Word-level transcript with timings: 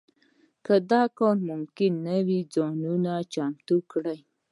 که 0.65 0.75
دا 0.91 1.03
کار 1.17 1.35
ممکن 1.49 1.91
نه 2.07 2.17
وي 2.25 2.39
ځان 2.53 3.05
چمتو 3.33 3.77
کړي. 3.91 4.17